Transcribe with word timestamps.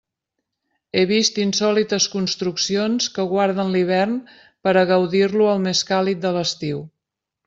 He 0.99 1.01
vist 1.09 1.35
insòlites 1.41 2.07
construccions 2.13 3.09
que 3.17 3.25
guarden 3.33 3.69
l'hivern 3.75 4.15
per 4.69 4.73
a 4.83 4.87
gaudir-lo 4.93 5.51
al 5.51 5.61
més 5.67 5.83
càlid 5.91 6.23
de 6.25 6.33
l'estiu. 6.39 6.81